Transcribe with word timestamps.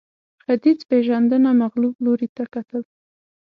ختیځپېژندنه 0.43 1.49
مغلوب 1.61 1.95
لوري 2.05 2.27
ته 2.35 2.43
کتل 2.53 2.81